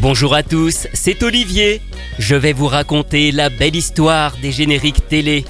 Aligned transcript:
Bonjour 0.00 0.34
à 0.34 0.42
tous, 0.42 0.86
c'est 0.94 1.22
Olivier. 1.22 1.82
Je 2.18 2.34
vais 2.34 2.54
vous 2.54 2.68
raconter 2.68 3.32
la 3.32 3.50
belle 3.50 3.76
histoire 3.76 4.32
des 4.40 4.50
génériques 4.50 5.06
télé. 5.08 5.44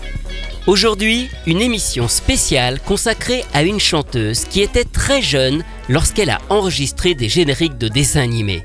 Aujourd'hui, 0.67 1.30
une 1.46 1.60
émission 1.60 2.08
spéciale 2.08 2.81
consacrée 2.81 3.44
à 3.55 3.63
une 3.63 3.78
chanteuse 3.78 4.44
qui 4.47 4.60
était 4.60 4.84
très 4.84 5.23
jeune 5.23 5.63
lorsqu'elle 5.89 6.31
a 6.31 6.39
enregistré 6.49 7.15
des 7.15 7.28
génériques 7.28 7.78
de 7.78 7.86
dessins 7.86 8.23
animés. 8.23 8.64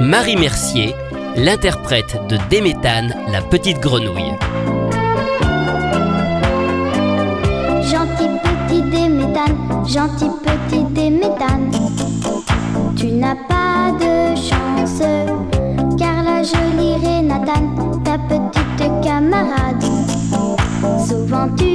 Marie 0.00 0.36
Mercier, 0.36 0.94
l'interprète 1.34 2.16
de 2.28 2.38
Déméthane, 2.48 3.12
la 3.32 3.42
petite 3.42 3.80
grenouille. 3.80 4.36
Gentil 7.82 8.28
petit 8.68 8.82
Déméthane, 8.82 9.84
gentil 9.84 10.30
petit 10.44 10.84
Déméthane, 10.92 11.72
tu 12.96 13.06
n'as 13.06 13.34
pas 13.34 13.67
car 15.98 16.22
la 16.24 16.42
jolie 16.42 16.96
Renatane, 17.02 18.02
ta 18.04 18.18
petite 18.18 19.02
camarade, 19.02 19.84
souvent 21.06 21.48
tu 21.56 21.67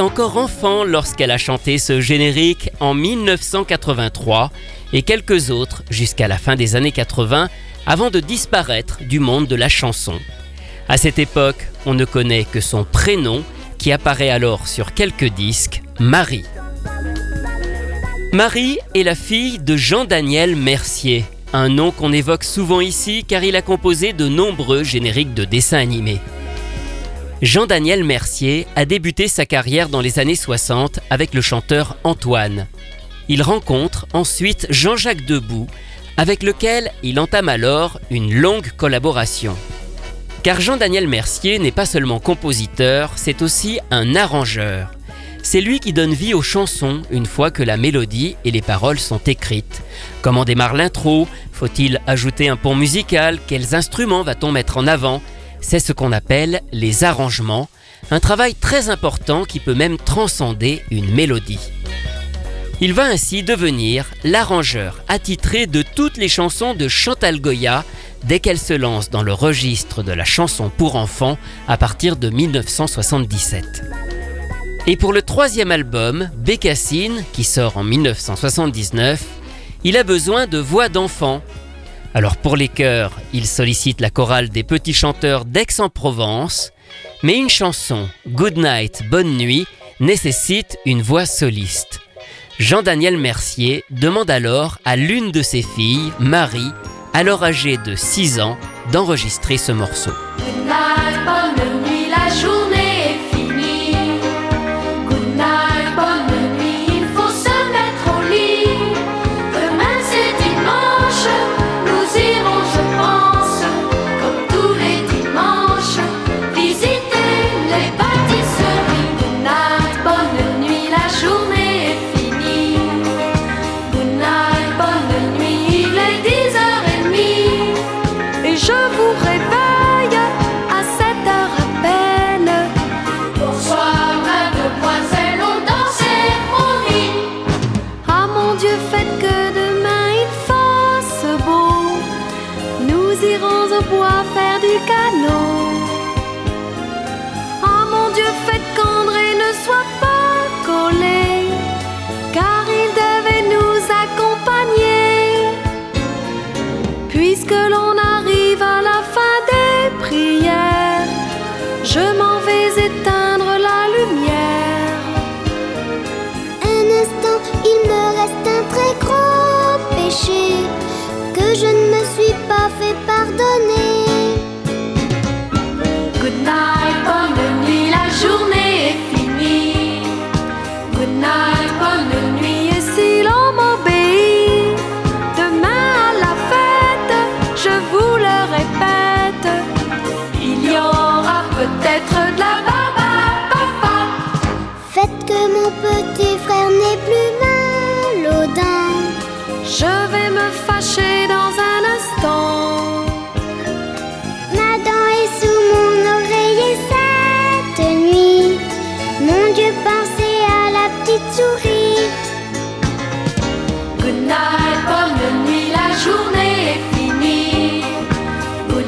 encore 0.00 0.36
enfant 0.36 0.84
lorsqu'elle 0.84 1.30
a 1.30 1.38
chanté 1.38 1.78
ce 1.78 2.00
générique 2.00 2.70
en 2.80 2.94
1983 2.94 4.50
et 4.92 5.02
quelques 5.02 5.50
autres 5.50 5.82
jusqu'à 5.90 6.28
la 6.28 6.38
fin 6.38 6.56
des 6.56 6.76
années 6.76 6.92
80 6.92 7.48
avant 7.86 8.10
de 8.10 8.20
disparaître 8.20 8.98
du 9.02 9.20
monde 9.20 9.46
de 9.46 9.56
la 9.56 9.68
chanson. 9.68 10.18
À 10.88 10.96
cette 10.96 11.18
époque, 11.18 11.68
on 11.86 11.94
ne 11.94 12.04
connaît 12.04 12.44
que 12.44 12.60
son 12.60 12.84
prénom 12.84 13.42
qui 13.78 13.92
apparaît 13.92 14.30
alors 14.30 14.66
sur 14.66 14.92
quelques 14.92 15.32
disques, 15.34 15.82
Marie. 15.98 16.44
Marie 18.32 18.78
est 18.94 19.02
la 19.02 19.14
fille 19.14 19.58
de 19.58 19.76
Jean-Daniel 19.76 20.56
Mercier, 20.56 21.24
un 21.52 21.68
nom 21.68 21.90
qu'on 21.90 22.12
évoque 22.12 22.44
souvent 22.44 22.80
ici 22.80 23.24
car 23.26 23.44
il 23.44 23.56
a 23.56 23.62
composé 23.62 24.12
de 24.12 24.28
nombreux 24.28 24.84
génériques 24.84 25.34
de 25.34 25.44
dessins 25.44 25.78
animés. 25.78 26.20
Jean-Daniel 27.42 28.02
Mercier 28.02 28.66
a 28.76 28.86
débuté 28.86 29.28
sa 29.28 29.44
carrière 29.44 29.90
dans 29.90 30.00
les 30.00 30.18
années 30.18 30.36
60 30.36 31.00
avec 31.10 31.34
le 31.34 31.42
chanteur 31.42 31.98
Antoine. 32.02 32.66
Il 33.28 33.42
rencontre 33.42 34.06
ensuite 34.14 34.66
Jean-Jacques 34.70 35.26
Debout, 35.26 35.66
avec 36.16 36.42
lequel 36.42 36.90
il 37.02 37.20
entame 37.20 37.50
alors 37.50 38.00
une 38.10 38.32
longue 38.32 38.70
collaboration. 38.78 39.54
Car 40.42 40.62
Jean-Daniel 40.62 41.08
Mercier 41.08 41.58
n'est 41.58 41.72
pas 41.72 41.84
seulement 41.84 42.20
compositeur, 42.20 43.10
c'est 43.16 43.42
aussi 43.42 43.80
un 43.90 44.16
arrangeur. 44.16 44.90
C'est 45.42 45.60
lui 45.60 45.78
qui 45.78 45.92
donne 45.92 46.14
vie 46.14 46.32
aux 46.32 46.42
chansons 46.42 47.02
une 47.10 47.26
fois 47.26 47.50
que 47.50 47.62
la 47.62 47.76
mélodie 47.76 48.34
et 48.46 48.50
les 48.50 48.62
paroles 48.62 48.98
sont 48.98 49.20
écrites. 49.26 49.82
Comment 50.22 50.46
démarre 50.46 50.74
l'intro? 50.74 51.28
Faut-il 51.52 52.00
ajouter 52.06 52.48
un 52.48 52.56
pont 52.56 52.74
musical? 52.74 53.38
Quels 53.46 53.74
instruments 53.74 54.22
va-t-on 54.22 54.52
mettre 54.52 54.78
en 54.78 54.86
avant? 54.86 55.20
C'est 55.60 55.80
ce 55.80 55.92
qu'on 55.92 56.12
appelle 56.12 56.60
les 56.72 57.04
arrangements, 57.04 57.68
un 58.10 58.20
travail 58.20 58.54
très 58.54 58.88
important 58.88 59.44
qui 59.44 59.60
peut 59.60 59.74
même 59.74 59.96
transcender 59.98 60.82
une 60.90 61.12
mélodie. 61.12 61.70
Il 62.80 62.92
va 62.92 63.04
ainsi 63.04 63.42
devenir 63.42 64.04
l'arrangeur 64.22 65.02
attitré 65.08 65.66
de 65.66 65.82
toutes 65.82 66.18
les 66.18 66.28
chansons 66.28 66.74
de 66.74 66.88
Chantal 66.88 67.40
Goya 67.40 67.84
dès 68.24 68.38
qu'elle 68.38 68.58
se 68.58 68.74
lance 68.74 69.08
dans 69.08 69.22
le 69.22 69.32
registre 69.32 70.02
de 70.02 70.12
la 70.12 70.24
chanson 70.24 70.70
pour 70.76 70.96
enfants 70.96 71.38
à 71.68 71.78
partir 71.78 72.16
de 72.16 72.28
1977. 72.28 73.82
Et 74.86 74.96
pour 74.96 75.12
le 75.12 75.22
troisième 75.22 75.72
album, 75.72 76.30
Bécassine, 76.36 77.24
qui 77.32 77.44
sort 77.44 77.76
en 77.76 77.82
1979, 77.82 79.22
il 79.82 79.96
a 79.96 80.04
besoin 80.04 80.46
de 80.46 80.58
voix 80.58 80.88
d'enfants. 80.88 81.42
Alors 82.16 82.38
pour 82.38 82.56
les 82.56 82.68
chœurs, 82.68 83.12
il 83.34 83.46
sollicite 83.46 84.00
la 84.00 84.08
chorale 84.08 84.48
des 84.48 84.62
petits 84.62 84.94
chanteurs 84.94 85.44
d'Aix-en-Provence, 85.44 86.72
mais 87.22 87.36
une 87.36 87.50
chanson, 87.50 88.08
Good 88.26 88.56
Night, 88.56 89.02
Bonne 89.10 89.36
Nuit, 89.36 89.66
nécessite 90.00 90.78
une 90.86 91.02
voix 91.02 91.26
soliste. 91.26 92.00
Jean-Daniel 92.58 93.18
Mercier 93.18 93.84
demande 93.90 94.30
alors 94.30 94.78
à 94.86 94.96
l'une 94.96 95.30
de 95.30 95.42
ses 95.42 95.60
filles, 95.60 96.10
Marie, 96.18 96.72
alors 97.12 97.44
âgée 97.44 97.76
de 97.76 97.94
6 97.94 98.40
ans, 98.40 98.56
d'enregistrer 98.92 99.58
ce 99.58 99.72
morceau. 99.72 100.12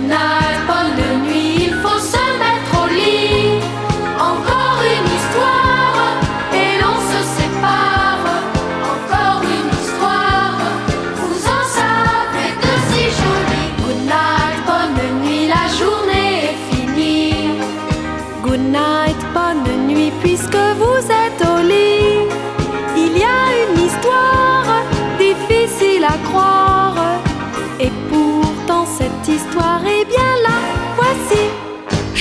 Good 0.09 0.38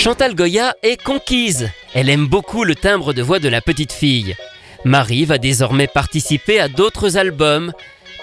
Chantal 0.08 0.36
Goya 0.36 0.74
est 0.84 1.04
conquise. 1.04 1.70
Elle 1.94 2.10
aime 2.10 2.28
beaucoup 2.28 2.64
le 2.64 2.76
timbre 2.76 3.12
de 3.12 3.22
voix 3.22 3.40
de 3.40 3.50
la 3.50 3.60
petite 3.60 3.92
fille. 3.92 4.38
Marie 4.86 5.26
va 5.26 5.38
désormais 5.38 5.88
participer 5.88 6.62
à 6.62 6.70
d'autres 6.70 7.18
albums, 7.18 7.74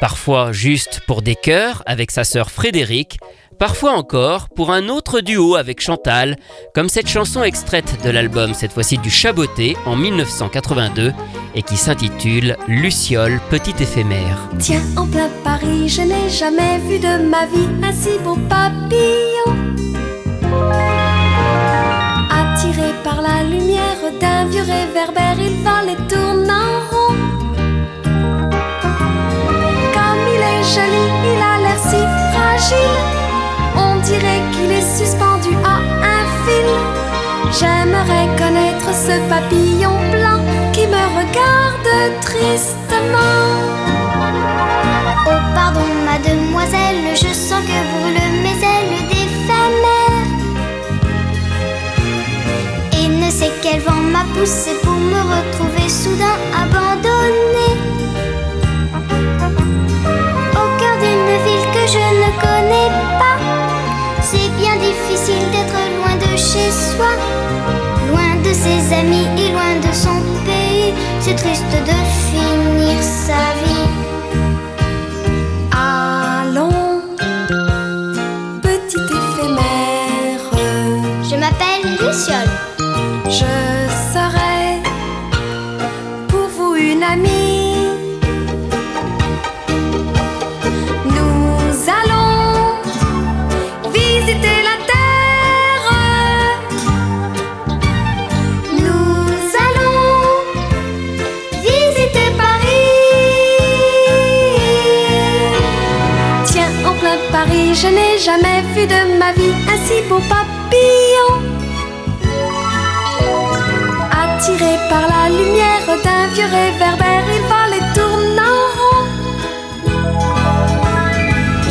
parfois 0.00 0.50
juste 0.50 1.02
pour 1.06 1.20
des 1.20 1.34
chœurs 1.34 1.82
avec 1.84 2.10
sa 2.10 2.24
sœur 2.24 2.50
Frédéric, 2.50 3.18
parfois 3.58 3.92
encore 3.92 4.48
pour 4.48 4.72
un 4.72 4.88
autre 4.88 5.20
duo 5.20 5.56
avec 5.56 5.82
Chantal, 5.82 6.36
comme 6.74 6.88
cette 6.88 7.10
chanson 7.10 7.44
extraite 7.44 8.02
de 8.02 8.08
l'album, 8.08 8.54
cette 8.54 8.72
fois-ci 8.72 8.96
du 8.96 9.10
Chaboté 9.10 9.76
en 9.84 9.94
1982, 9.94 11.12
et 11.54 11.62
qui 11.62 11.76
s'intitule 11.76 12.56
Luciole, 12.66 13.42
petit 13.50 13.74
éphémère. 13.78 14.48
Tiens, 14.58 14.80
en 14.96 15.06
plein 15.06 15.28
Paris, 15.44 15.90
je 15.90 16.00
n'ai 16.00 16.30
jamais 16.30 16.78
vu 16.78 16.98
de 16.98 17.28
ma 17.28 17.44
vie 17.44 17.68
un 17.82 17.92
si 17.92 18.18
beau 18.20 18.36
papillon 18.48 19.04
par 23.02 23.20
la 23.20 23.42
lumière 23.44 24.02
d'un 24.20 24.46
vieux 24.46 24.62
réverbère, 24.62 25.36
il 25.38 25.54
vole 25.64 25.90
et 25.90 26.00
tourne 26.08 26.50
en 26.50 26.72
rond. 26.90 27.16
Comme 29.96 30.24
il 30.34 30.42
est 30.52 30.64
joli, 30.74 31.04
il 31.30 31.40
a 31.52 31.54
l'air 31.64 31.80
si 31.90 32.00
fragile, 32.32 32.98
on 33.76 34.00
dirait 34.00 34.42
qu'il 34.52 34.70
est 34.72 34.90
suspendu 34.98 35.50
à 35.64 35.76
un 36.14 36.24
fil. 36.44 36.70
J'aimerais 37.58 38.28
connaître 38.36 38.90
ce 38.92 39.14
papillon 39.28 39.96
blanc 40.10 40.40
qui 40.72 40.86
me 40.86 41.04
regarde 41.18 42.20
tristement. 42.22 43.44
Oh 45.26 45.40
pardon 45.54 45.86
mademoiselle, 46.04 47.02
je 47.14 47.32
sens 47.32 47.62
que 47.70 47.78
vous 47.90 48.08
le 48.18 48.23
quel 53.64 53.80
vent 53.80 54.02
m'a 54.12 54.24
poussé 54.34 54.72
pour 54.82 54.92
me 54.92 55.20
retrouver 55.34 55.88
soudain 55.88 56.36
abandonné 56.54 57.68
Au 60.52 60.66
cœur 60.78 60.96
d'une 61.02 61.30
ville 61.46 61.66
que 61.72 61.84
je 61.94 62.04
ne 62.22 62.30
connais 62.44 62.90
pas 63.18 63.38
C'est 64.20 64.50
bien 64.60 64.76
difficile 64.76 65.46
d'être 65.50 65.80
loin 65.96 66.14
de 66.16 66.36
chez 66.36 66.70
soi 66.70 67.12
Loin 68.10 68.34
de 68.44 68.52
ses 68.52 68.94
amis 68.94 69.26
et 69.38 69.52
loin 69.52 69.76
de 69.80 69.94
son 69.94 70.20
pays. 70.44 70.92
C'est 71.20 71.36
triste 71.36 71.64
de 71.90 71.98
finir 72.28 73.02
sa 73.02 73.44
vie. 73.64 73.88
Allons, 75.72 77.00
petit 78.60 79.04
éphémère. 79.20 80.42
Je 81.22 81.36
m'appelle 81.36 81.82
Luciole 81.98 82.53
je 107.84 107.90
n'ai 107.90 108.18
jamais 108.18 108.62
vu 108.74 108.86
de 108.86 109.18
ma 109.18 109.30
vie 109.32 109.54
un 109.72 109.78
si 109.86 109.96
beau 110.08 110.20
papillon 110.32 111.32
attiré 114.22 114.72
par 114.88 115.04
la 115.14 115.24
lumière 115.28 115.86
d'un 116.04 116.26
vieux 116.32 116.50
réverbère, 116.60 117.26
il 117.36 117.44
va 117.52 117.62
les 117.72 117.84
tourner 117.96 118.48
en 118.54 118.64
rond. 118.76 119.04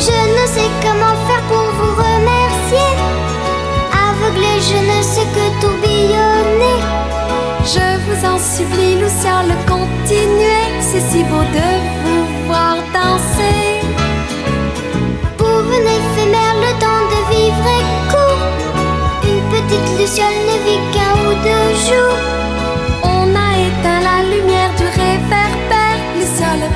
Je 0.06 0.18
ne 0.36 0.44
sais 0.54 0.70
comment 0.84 1.16
faire 1.26 1.44
pour 1.50 1.66
vous 1.78 1.94
remercier. 2.06 2.90
Aveuglé, 4.06 4.52
je 4.70 4.78
ne 4.90 4.98
sais 5.12 5.28
que 5.34 5.44
tourbillonner. 5.60 6.80
Je 7.74 7.86
vous 8.04 8.20
en 8.32 8.38
supplie, 8.38 8.94
Luciole, 9.02 9.52
continuez. 9.66 10.66
C'est 10.80 11.04
si 11.10 11.24
beau 11.24 11.44
de 11.58 11.68
vous 12.02 12.46
voir 12.46 12.76
danser. 12.92 13.63
On 23.02 23.34
a 23.34 23.56
éteint 23.56 24.00
la 24.02 24.22
lumière 24.22 24.70
du 24.76 24.84
le 24.84 26.68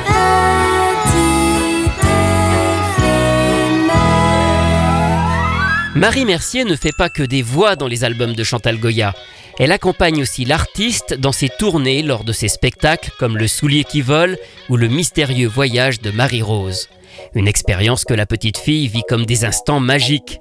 Marie 5.95 6.25
Mercier 6.25 6.65
ne 6.65 6.75
fait 6.75 6.97
pas 6.97 7.11
que 7.11 7.23
des 7.23 7.43
voix 7.43 7.77
dans 7.77 7.87
les 7.87 8.03
albums 8.05 8.33
de 8.33 8.45
Chantal 8.45 8.79
Goya. 8.79 9.15
Elle 9.59 9.73
accompagne 9.73 10.23
aussi 10.23 10.47
l'artiste 10.47 11.13
dans 11.13 11.33
ses 11.33 11.51
tournées 11.51 12.03
lors 12.03 12.25
de 12.25 12.33
ses 12.33 12.49
spectacles 12.49 13.11
comme 13.19 13.37
Le 13.37 13.47
soulier 13.47 13.85
qui 13.85 14.01
vole 14.01 14.39
ou 14.71 14.79
Le 14.79 14.89
mystérieux 14.89 15.49
voyage 15.49 16.01
de 16.01 16.11
Marie-Rose. 16.11 16.89
Une 17.35 17.47
expérience 17.47 18.07
que 18.07 18.15
la 18.15 18.25
petite 18.25 18.57
fille 18.57 18.89
vit 18.89 19.05
comme 19.07 19.27
des 19.27 19.45
instants 19.45 19.81
magiques. 19.81 20.41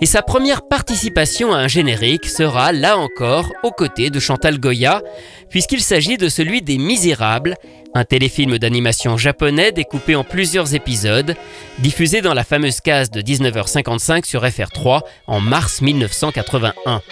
Et 0.00 0.06
sa 0.06 0.22
première 0.22 0.62
participation 0.62 1.52
à 1.52 1.58
un 1.58 1.68
générique 1.68 2.26
sera, 2.26 2.72
là 2.72 2.96
encore, 2.96 3.52
aux 3.64 3.72
côtés 3.72 4.10
de 4.10 4.20
Chantal 4.20 4.60
Goya, 4.60 5.02
puisqu'il 5.50 5.80
s'agit 5.80 6.16
de 6.16 6.28
celui 6.28 6.62
des 6.62 6.78
Misérables, 6.78 7.56
un 7.94 8.04
téléfilm 8.04 8.58
d'animation 8.58 9.16
japonais 9.16 9.72
découpé 9.72 10.14
en 10.14 10.22
plusieurs 10.22 10.74
épisodes, 10.74 11.34
diffusé 11.80 12.20
dans 12.20 12.34
la 12.34 12.44
fameuse 12.44 12.80
case 12.80 13.10
de 13.10 13.20
19h55 13.20 14.24
sur 14.24 14.44
FR3 14.44 15.00
en 15.26 15.40
mars 15.40 15.80
1981. 15.82 17.02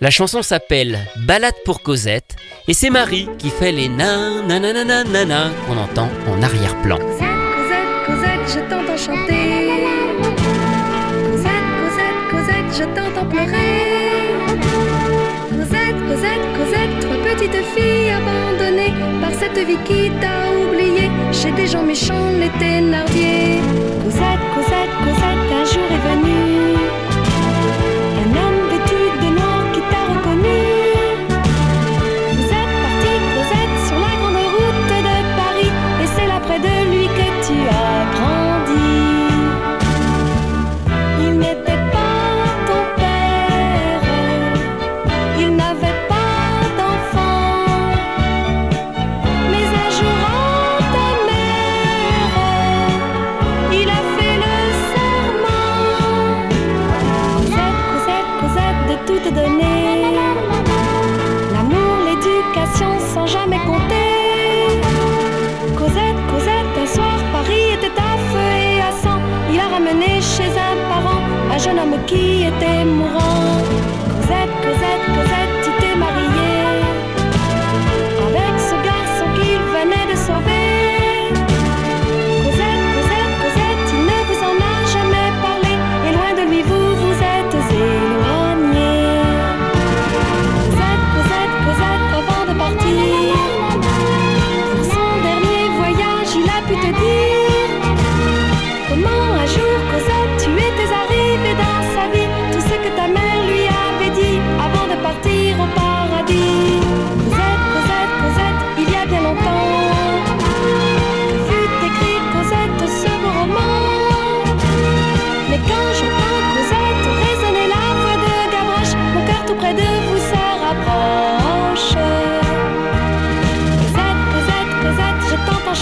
La 0.00 0.10
chanson 0.10 0.42
s'appelle 0.42 1.00
Balade 1.26 1.54
pour 1.66 1.82
Cosette 1.82 2.34
et 2.66 2.74
c'est 2.74 2.90
Marie 2.90 3.28
qui 3.38 3.50
fait 3.50 3.72
les 3.72 3.88
na 3.88 4.42
qu'on 5.66 5.76
entend 5.76 6.08
en 6.28 6.42
arrière-plan. 6.42 6.98
Cosette, 6.98 8.06
Cosette, 8.06 8.66
je 8.98 9.04
chanter. 9.04 9.41
Cosette. 13.30 13.52
Cosette, 15.50 15.96
Cosette, 16.08 16.46
Cosette, 16.56 17.00
toi 17.00 17.16
petite 17.24 17.64
fille 17.74 18.10
abandonnée 18.10 18.92
par 19.20 19.30
cette 19.32 19.64
vie 19.66 19.78
qui 19.84 20.10
t'a 20.20 20.50
oublié 20.50 21.08
chez 21.32 21.52
des 21.52 21.68
gens 21.68 21.84
méchants, 21.84 22.30
les 22.40 22.50
thénardier. 22.58 23.60
Cosette, 24.04 24.44
Cosette, 24.54 24.94
Cosette, 25.04 25.52
un 25.52 25.64
jour 25.64 25.88
est 25.90 26.04
venu. 26.08 26.51
Qui 72.06 72.44
était 72.44 72.84
mourant. 72.84 73.62
Cosette, 74.20 74.54
Cosette, 74.62 75.06
Cosette, 75.14 75.41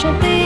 chanter. 0.00 0.40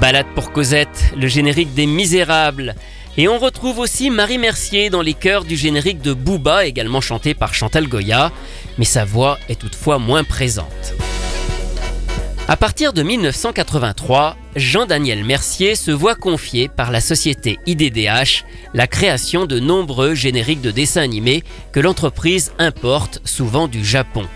Balade 0.00 0.26
pour 0.34 0.52
Cosette, 0.52 1.14
le 1.16 1.28
générique 1.28 1.72
des 1.72 1.86
Misérables. 1.86 2.74
Et 3.16 3.26
on 3.26 3.38
retrouve 3.38 3.78
aussi 3.78 4.10
Marie 4.10 4.36
Mercier 4.36 4.90
dans 4.90 5.00
les 5.00 5.14
chœurs 5.14 5.44
du 5.44 5.56
générique 5.56 6.02
de 6.02 6.12
Booba, 6.12 6.66
également 6.66 7.00
chanté 7.00 7.32
par 7.32 7.54
Chantal 7.54 7.88
Goya, 7.88 8.30
mais 8.76 8.84
sa 8.84 9.06
voix 9.06 9.38
est 9.48 9.58
toutefois 9.58 9.98
moins 9.98 10.22
présente. 10.22 10.94
À 12.46 12.58
partir 12.58 12.92
de 12.92 13.02
1983, 13.02 14.36
Jean-Daniel 14.54 15.24
Mercier 15.24 15.74
se 15.74 15.90
voit 15.90 16.14
confier 16.14 16.68
par 16.68 16.90
la 16.90 17.00
société 17.00 17.58
IDDH 17.64 18.44
la 18.74 18.86
création 18.86 19.46
de 19.46 19.58
nombreux 19.58 20.14
génériques 20.14 20.60
de 20.60 20.70
dessins 20.70 21.00
animés 21.00 21.42
que 21.72 21.80
l'entreprise 21.80 22.52
importe 22.58 23.22
souvent 23.24 23.66
du 23.66 23.82
Japon. 23.82 24.26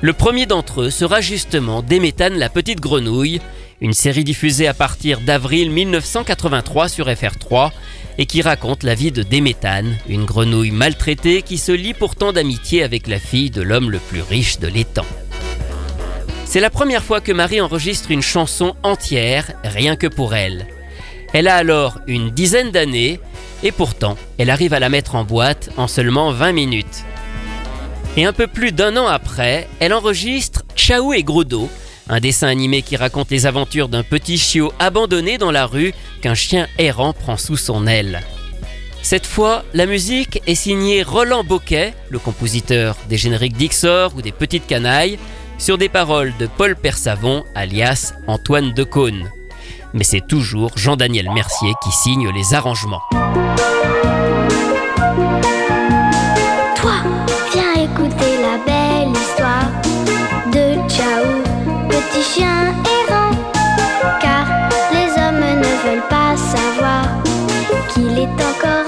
Le 0.00 0.12
premier 0.12 0.46
d'entre 0.46 0.82
eux 0.82 0.90
sera 0.90 1.20
justement 1.20 1.82
Déméthane 1.82 2.36
la 2.36 2.48
petite 2.48 2.80
grenouille, 2.80 3.40
une 3.80 3.94
série 3.94 4.24
diffusée 4.24 4.66
à 4.66 4.74
partir 4.74 5.20
d'avril 5.20 5.70
1983 5.70 6.88
sur 6.88 7.06
FR3 7.06 7.70
et 8.18 8.26
qui 8.26 8.42
raconte 8.42 8.82
la 8.82 8.96
vie 8.96 9.12
de 9.12 9.22
Déméthane, 9.22 9.96
une 10.08 10.24
grenouille 10.24 10.72
maltraitée 10.72 11.42
qui 11.42 11.58
se 11.58 11.70
lie 11.70 11.94
pourtant 11.94 12.32
d'amitié 12.32 12.82
avec 12.82 13.06
la 13.06 13.20
fille 13.20 13.50
de 13.50 13.62
l'homme 13.62 13.92
le 13.92 14.00
plus 14.00 14.22
riche 14.22 14.58
de 14.58 14.66
l'étang. 14.66 15.06
C'est 16.44 16.60
la 16.60 16.70
première 16.70 17.02
fois 17.02 17.20
que 17.20 17.32
Marie 17.32 17.60
enregistre 17.60 18.10
une 18.10 18.22
chanson 18.22 18.74
entière, 18.82 19.52
rien 19.64 19.96
que 19.96 20.06
pour 20.06 20.34
elle. 20.34 20.66
Elle 21.32 21.48
a 21.48 21.56
alors 21.56 21.98
une 22.06 22.30
dizaine 22.30 22.70
d'années 22.70 23.18
et 23.62 23.72
pourtant 23.72 24.16
elle 24.38 24.50
arrive 24.50 24.72
à 24.72 24.78
la 24.78 24.88
mettre 24.88 25.16
en 25.16 25.24
boîte 25.24 25.70
en 25.76 25.88
seulement 25.88 26.30
20 26.30 26.52
minutes. 26.52 27.04
Et 28.16 28.24
un 28.24 28.32
peu 28.32 28.46
plus 28.46 28.70
d'un 28.70 28.96
an 28.96 29.08
après, 29.08 29.68
elle 29.80 29.92
enregistre 29.92 30.62
Ciao 30.76 31.12
et 31.12 31.24
Grodo, 31.24 31.68
un 32.08 32.20
dessin 32.20 32.46
animé 32.46 32.82
qui 32.82 32.96
raconte 32.96 33.30
les 33.30 33.46
aventures 33.46 33.88
d'un 33.88 34.04
petit 34.04 34.38
chiot 34.38 34.72
abandonné 34.78 35.38
dans 35.38 35.50
la 35.50 35.66
rue 35.66 35.92
qu'un 36.20 36.34
chien 36.34 36.68
errant 36.78 37.12
prend 37.12 37.36
sous 37.36 37.56
son 37.56 37.88
aile. 37.88 38.20
Cette 39.02 39.26
fois, 39.26 39.64
la 39.74 39.86
musique 39.86 40.40
est 40.46 40.54
signée 40.54 41.02
Roland 41.02 41.44
Boquet, 41.44 41.94
le 42.08 42.18
compositeur 42.18 42.96
des 43.08 43.18
génériques 43.18 43.56
d'Ixor 43.56 44.12
ou 44.16 44.22
des 44.22 44.32
Petites 44.32 44.66
Canailles, 44.66 45.18
sur 45.64 45.78
des 45.78 45.88
paroles 45.88 46.34
de 46.38 46.46
Paul 46.46 46.76
Persavon, 46.76 47.42
alias 47.54 48.12
Antoine 48.26 48.74
Decaune. 48.74 49.30
Mais 49.94 50.04
c'est 50.04 50.20
toujours 50.20 50.72
Jean-Daniel 50.76 51.30
Mercier 51.32 51.72
qui 51.82 51.90
signe 51.90 52.28
les 52.34 52.52
arrangements. 52.52 53.00
Toi, 56.76 56.96
viens 57.54 57.82
écouter 57.82 58.36
la 58.42 58.58
belle 58.66 59.12
histoire 59.12 59.70
de 60.52 60.86
Ciao, 60.86 61.24
petit 61.88 62.22
chien 62.22 62.74
errant. 63.08 63.30
Car 64.20 64.44
les 64.92 65.08
hommes 65.18 65.60
ne 65.60 65.88
veulent 65.88 66.08
pas 66.10 66.36
savoir 66.36 67.06
qu'il 67.94 68.18
est 68.18 68.28
encore 68.28 68.83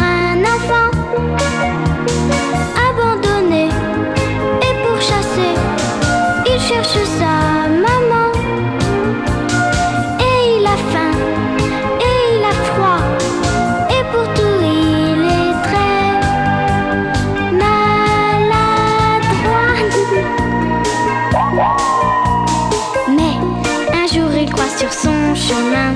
sur 24.69 24.93
son 24.93 25.35
chemin 25.35 25.95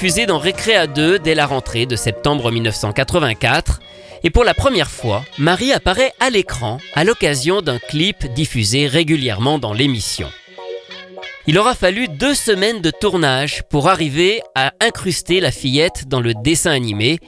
Gros 0.00 0.06
Dos 0.06 0.12
est 0.12 0.12
diffusé 0.12 0.26
dans 0.26 0.38
Récréa 0.38 0.86
2 0.86 1.18
dès 1.18 1.34
la 1.34 1.44
rentrée 1.44 1.84
de 1.84 1.94
septembre 1.94 2.50
1984. 2.50 3.80
Et 4.24 4.30
pour 4.30 4.44
la 4.44 4.54
première 4.54 4.90
fois, 4.90 5.22
Marie 5.36 5.74
apparaît 5.74 6.12
à 6.20 6.30
l'écran 6.30 6.78
à 6.94 7.04
l'occasion 7.04 7.60
d'un 7.60 7.78
clip 7.78 8.32
diffusé 8.32 8.86
régulièrement 8.86 9.58
dans 9.58 9.74
l'émission. 9.74 10.28
Il 11.46 11.58
aura 11.58 11.74
fallu 11.74 12.08
deux 12.08 12.34
semaines 12.34 12.80
de 12.80 12.90
tournage 12.90 13.62
pour 13.68 13.90
arriver 13.90 14.40
à 14.54 14.72
incruster 14.80 15.38
la 15.38 15.50
fillette 15.50 16.08
dans 16.08 16.20
le 16.22 16.32
dessin 16.32 16.70
animé, 16.70 17.18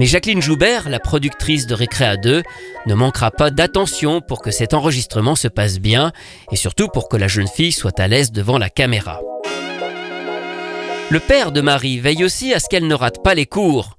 mais 0.00 0.06
Jacqueline 0.06 0.42
Joubert, 0.42 0.88
la 0.88 0.98
productrice 0.98 1.68
de 1.68 1.74
Récréa 1.74 2.16
2, 2.16 2.42
ne 2.86 2.94
manquera 2.94 3.30
pas 3.30 3.50
d'attention 3.50 4.20
pour 4.20 4.42
que 4.42 4.50
cet 4.50 4.74
enregistrement 4.74 5.36
se 5.36 5.46
passe 5.46 5.78
bien 5.78 6.10
et 6.50 6.56
surtout 6.56 6.88
pour 6.88 7.08
que 7.08 7.16
la 7.16 7.28
jeune 7.28 7.48
fille 7.48 7.72
soit 7.72 8.00
à 8.00 8.08
l'aise 8.08 8.32
devant 8.32 8.58
la 8.58 8.70
caméra. 8.70 9.20
Le 11.10 11.20
père 11.20 11.52
de 11.52 11.62
Marie 11.62 11.98
veille 12.00 12.22
aussi 12.22 12.52
à 12.52 12.60
ce 12.60 12.68
qu'elle 12.68 12.86
ne 12.86 12.94
rate 12.94 13.22
pas 13.22 13.34
les 13.34 13.46
cours. 13.46 13.96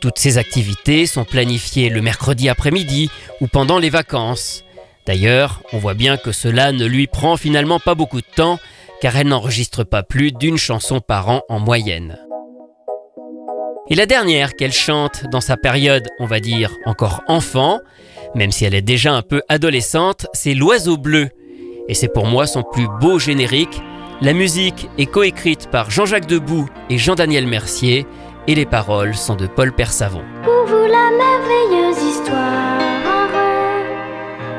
Toutes 0.00 0.18
ces 0.18 0.38
activités 0.38 1.06
sont 1.06 1.24
planifiées 1.24 1.88
le 1.88 2.00
mercredi 2.00 2.48
après-midi 2.48 3.10
ou 3.40 3.48
pendant 3.48 3.80
les 3.80 3.90
vacances. 3.90 4.62
D'ailleurs, 5.04 5.60
on 5.72 5.78
voit 5.78 5.94
bien 5.94 6.16
que 6.16 6.30
cela 6.30 6.70
ne 6.70 6.86
lui 6.86 7.08
prend 7.08 7.36
finalement 7.36 7.80
pas 7.80 7.96
beaucoup 7.96 8.20
de 8.20 8.34
temps 8.36 8.60
car 9.00 9.16
elle 9.16 9.26
n'enregistre 9.26 9.82
pas 9.82 10.04
plus 10.04 10.30
d'une 10.30 10.56
chanson 10.56 11.00
par 11.00 11.28
an 11.28 11.40
en 11.48 11.58
moyenne. 11.58 12.16
Et 13.90 13.96
la 13.96 14.06
dernière 14.06 14.54
qu'elle 14.54 14.72
chante 14.72 15.24
dans 15.32 15.40
sa 15.40 15.56
période, 15.56 16.06
on 16.20 16.26
va 16.26 16.38
dire, 16.38 16.70
encore 16.86 17.22
enfant, 17.26 17.80
même 18.36 18.52
si 18.52 18.64
elle 18.64 18.76
est 18.76 18.82
déjà 18.82 19.12
un 19.12 19.22
peu 19.22 19.42
adolescente, 19.48 20.28
c'est 20.32 20.54
L'Oiseau 20.54 20.96
Bleu. 20.96 21.30
Et 21.88 21.94
c'est 21.94 22.12
pour 22.12 22.26
moi 22.26 22.46
son 22.46 22.62
plus 22.62 22.86
beau 23.00 23.18
générique. 23.18 23.82
La 24.22 24.34
musique 24.34 24.88
est 24.98 25.06
coécrite 25.06 25.68
par 25.68 25.90
Jean-Jacques 25.90 26.26
Debout 26.26 26.68
et 26.88 26.96
Jean-Daniel 26.96 27.48
Mercier, 27.48 28.06
et 28.46 28.54
les 28.54 28.66
paroles 28.66 29.16
sont 29.16 29.34
de 29.34 29.48
Paul 29.48 29.72
Persavon. 29.72 30.22
Pour 30.44 30.64
vous 30.66 30.86
la 30.86 31.10
merveilleuse 31.10 32.00
histoire 32.00 32.78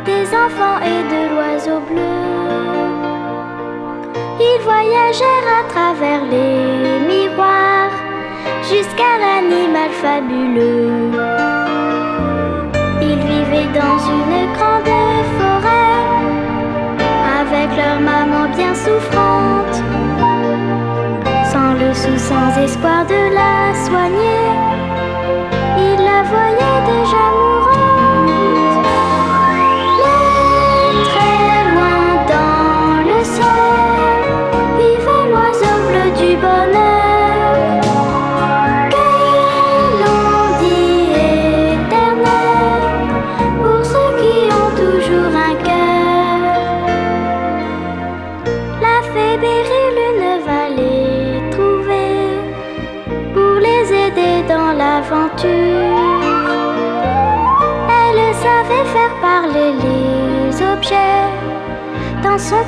des 0.06 0.26
enfants 0.36 0.80
et 0.84 1.04
de 1.14 1.22
l'oiseau 1.34 1.80
bleu. 1.88 2.04
Ils 4.42 4.62
voyagèrent 4.64 5.50
à 5.58 5.64
travers 5.70 6.26
les 6.26 7.00
miroirs 7.08 7.94
jusqu'à 8.64 9.18
l'animal 9.18 9.92
fabuleux. 9.92 11.12
Ils 13.02 13.24
vivaient 13.30 13.72
dans 13.80 13.98
une 14.12 14.54
grande 14.58 14.92
forêt 15.40 15.94
avec 17.40 17.70
leur 17.78 18.02
maman 18.02 18.50
bien 18.58 18.74
souffrante, 18.76 19.23
sou, 22.04 22.18
sans 22.18 22.58
espoir 22.58 23.06
de 23.06 23.34
la 23.34 23.74
soigner. 23.86 24.43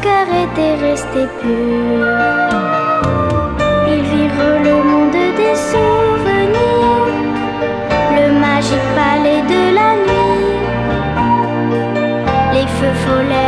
Cœur 0.02 0.28
était 0.46 0.76
resté 0.88 1.22
pur. 1.42 2.06
Ils 3.88 4.04
virent 4.12 4.60
le 4.68 4.76
monde 4.92 5.22
des 5.42 5.56
souvenirs, 5.72 7.08
le 8.18 8.26
magique 8.46 8.90
palais 9.00 9.42
de 9.54 9.62
la 9.80 9.90
nuit, 10.06 10.48
les 12.54 12.68
feux 12.78 12.98
follets, 13.06 13.45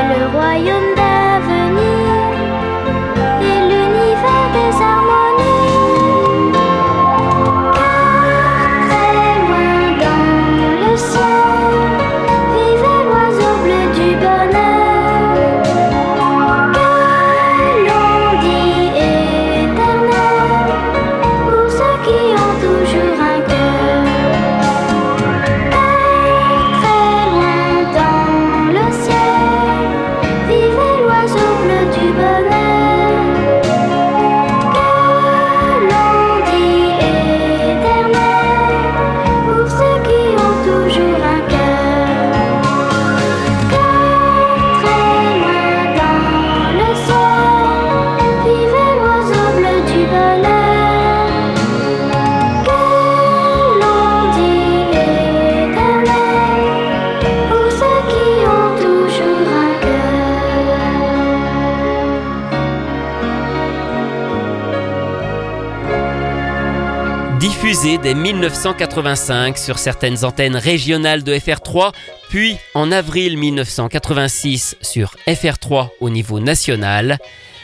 1985 68.48 69.58
sur 69.58 69.78
certaines 69.78 70.24
antennes 70.24 70.56
régionales 70.56 71.22
de 71.24 71.34
FR3, 71.34 71.92
puis 72.30 72.56
en 72.76 72.94
avril 72.94 73.38
1986 73.38 74.78
sur 74.82 75.16
FR3 75.28 75.90
au 76.00 76.10
niveau 76.10 76.40
national, 76.40 77.18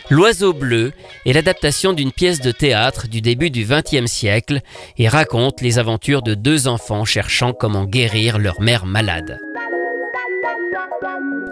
L'Oiseau 0.10 0.52
bleu 0.52 0.92
est 1.26 1.32
l'adaptation 1.32 1.94
d'une 1.94 2.12
pièce 2.12 2.42
de 2.42 2.52
théâtre 2.52 3.08
du 3.08 3.22
début 3.22 3.50
du 3.50 3.66
XXe 3.66 4.12
siècle 4.12 4.60
et 4.98 5.08
raconte 5.08 5.62
les 5.62 5.80
aventures 5.80 6.22
de 6.22 6.34
deux 6.34 6.68
enfants 6.68 7.06
cherchant 7.06 7.54
comment 7.54 7.86
guérir 7.86 8.38
leur 8.38 8.60
mère 8.60 8.86
malade. 8.86 9.40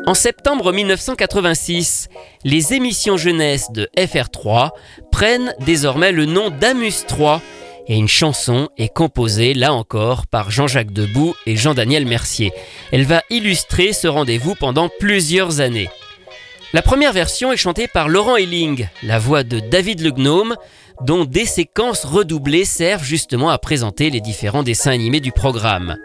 En 0.06 0.14
septembre 0.14 0.74
1986, 0.74 2.10
les 2.44 2.74
émissions 2.74 3.16
jeunesse 3.16 3.72
de 3.72 3.90
FR3 3.98 4.72
prennent 5.10 5.56
désormais 5.62 6.12
le 6.12 6.26
nom 6.26 6.50
d'Amus 6.50 7.06
3 7.08 7.42
et 7.92 7.98
une 7.98 8.08
chanson 8.08 8.70
est 8.78 8.88
composée 8.88 9.54
là 9.54 9.74
encore 9.74 10.26
par 10.26 10.50
Jean-Jacques 10.50 10.94
Debout 10.94 11.36
et 11.46 11.58
Jean-Daniel 11.58 12.06
Mercier. 12.06 12.54
Elle 12.94 13.04
va 13.04 13.22
illustrer 13.30 13.92
ce 13.92 14.08
rendez-vous 14.08 14.56
pendant 14.56 14.90
plusieurs 15.02 15.60
années. 15.60 15.90
La 16.72 16.82
première 16.82 17.12
version 17.12 17.52
est 17.52 17.58
chantée 17.58 17.90
par 17.90 18.08
Laurent 18.08 18.38
Elling, 18.38 18.88
la 19.04 19.20
voix 19.20 19.44
de 19.44 19.60
David 19.60 20.00
le 20.00 20.12
Gnome, 20.12 20.56
dont 21.02 21.26
des 21.26 21.46
séquences 21.46 22.06
redoublées 22.06 22.64
servent 22.64 23.04
justement 23.04 23.50
à 23.50 23.58
présenter 23.58 24.10
les 24.10 24.22
différents 24.22 24.64
dessins 24.64 24.92
animés 24.92 25.20
du 25.20 25.34
programme. 25.34 25.98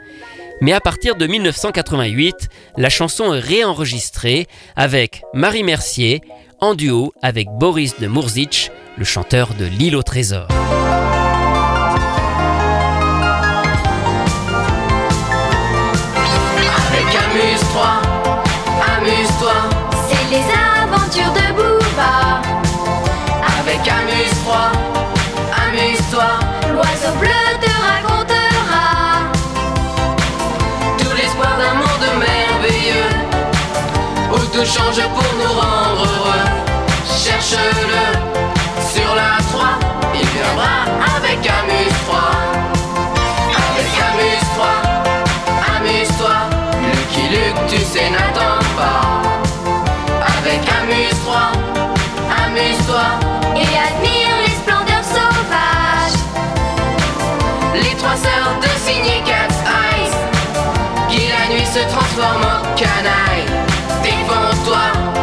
Mais 0.61 0.73
à 0.73 0.81
partir 0.81 1.15
de 1.15 1.25
1988, 1.29 2.49
la 2.79 2.89
chanson 2.89 3.33
est 3.33 3.39
réenregistrée 3.39 4.49
avec 4.75 5.23
Marie 5.35 5.63
Mercier 5.63 6.21
en 6.61 6.75
duo 6.75 7.13
avec 7.23 7.47
Boris 7.47 8.01
de 8.01 8.09
Murzic, 8.09 8.73
le 8.97 9.05
chanteur 9.05 9.55
de 9.55 9.67
L'île 9.67 9.95
au 9.95 10.03
trésor. 10.03 10.49
change 34.67 35.01
pour 35.15 35.31
nous 35.39 35.53
rendre 35.61 36.03
heureux. 36.03 36.47
Cherche-le 37.07 38.07
sur 38.93 39.15
la 39.15 39.39
3, 39.53 39.79
il 40.15 40.27
viendra 40.35 40.77
avec 41.17 41.39
amuse-toi. 41.59 42.27
Avec 43.63 43.93
amuse-toi, 44.11 44.75
amuse-toi. 45.77 46.37
Lucky 46.83 47.29
Luke, 47.35 47.61
tu 47.69 47.79
sais, 47.79 48.11
n'attends 48.11 48.65
pas. 48.77 49.23
Avec 50.39 50.63
amuse-toi, 50.81 51.45
amuse-toi. 52.45 53.07
Et 53.55 53.73
admire 53.89 54.37
les 54.47 54.57
splendeurs 54.63 55.07
sauvages. 55.17 56.21
Les 57.75 57.95
trois 57.97 58.17
sœurs 58.17 58.59
de 58.61 58.69
Signé 58.85 59.23
Cat's 59.25 59.61
Eyes, 59.65 60.13
qui 61.09 61.29
la 61.29 61.55
nuit 61.55 61.67
se 61.67 61.83
transforme 61.89 62.43
en 62.43 62.75
canaille. 62.75 63.66
算。 64.67 65.16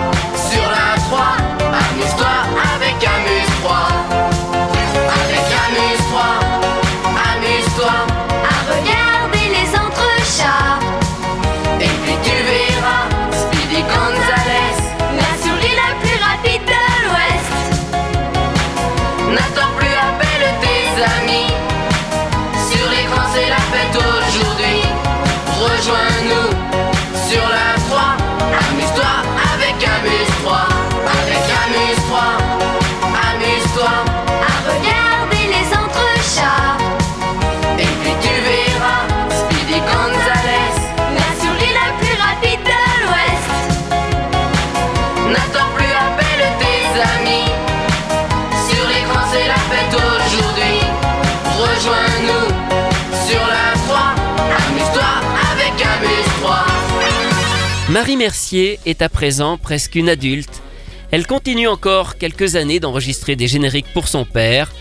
Marie 57.94 58.18
Mercier 58.18 58.80
est 58.88 59.04
à 59.04 59.08
présent 59.08 59.60
presque 59.60 59.94
une 59.94 60.10
adulte. 60.10 60.64
Elle 61.12 61.28
continue 61.28 61.68
encore 61.68 62.18
quelques 62.18 62.56
années 62.56 62.80
d'enregistrer 62.80 63.36
des 63.36 63.48
génériques 63.48 63.94
pour 63.94 64.08
son 64.08 64.26
père, 64.26 64.72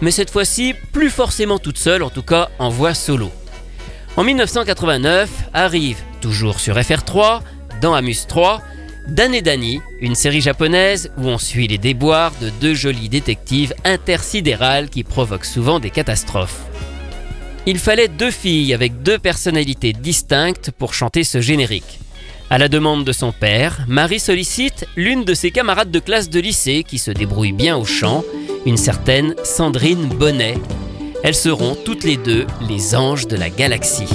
mais 0.00 0.12
cette 0.12 0.30
fois-ci 0.30 0.74
plus 0.92 1.10
forcément 1.10 1.58
toute 1.58 1.78
seule, 1.78 2.04
en 2.04 2.10
tout 2.10 2.22
cas 2.22 2.48
en 2.60 2.68
voix 2.68 2.94
solo. 2.94 3.32
En 4.16 4.22
1989 4.22 5.28
arrive, 5.52 5.96
toujours 6.20 6.60
sur 6.60 6.76
FR3, 6.76 7.40
dans 7.82 7.92
Amus 7.92 8.28
3, 8.28 8.62
Dan 9.08 9.34
et 9.34 9.42
Dani, 9.42 9.80
une 10.00 10.14
série 10.14 10.40
japonaise 10.40 11.10
où 11.18 11.26
on 11.26 11.38
suit 11.38 11.66
les 11.66 11.78
déboires 11.78 12.34
de 12.40 12.50
deux 12.60 12.74
jolies 12.74 13.08
détectives 13.08 13.74
intersidérales 13.84 14.90
qui 14.90 15.02
provoquent 15.02 15.44
souvent 15.44 15.80
des 15.80 15.90
catastrophes. 15.90 16.60
Il 17.66 17.80
fallait 17.80 18.06
deux 18.06 18.30
filles 18.30 18.72
avec 18.74 19.02
deux 19.02 19.18
personnalités 19.18 19.92
distinctes 19.92 20.70
pour 20.70 20.94
chanter 20.94 21.24
ce 21.24 21.40
générique. 21.40 21.98
À 22.52 22.58
la 22.58 22.66
demande 22.68 23.04
de 23.04 23.12
son 23.12 23.30
père, 23.30 23.84
Marie 23.86 24.18
sollicite 24.18 24.84
l'une 24.96 25.22
de 25.22 25.34
ses 25.34 25.52
camarades 25.52 25.92
de 25.92 26.00
classe 26.00 26.28
de 26.28 26.40
lycée 26.40 26.82
qui 26.82 26.98
se 26.98 27.12
débrouille 27.12 27.52
bien 27.52 27.76
au 27.76 27.84
chant, 27.84 28.24
une 28.66 28.76
certaine 28.76 29.36
Sandrine 29.44 30.08
Bonnet. 30.08 30.58
Elles 31.22 31.36
seront 31.36 31.76
toutes 31.76 32.02
les 32.02 32.16
deux 32.16 32.48
les 32.68 32.96
anges 32.96 33.28
de 33.28 33.36
la 33.36 33.50
galaxie. 33.50 34.08